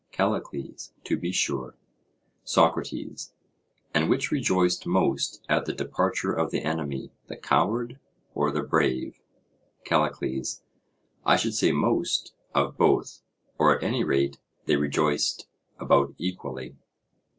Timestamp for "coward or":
7.37-8.49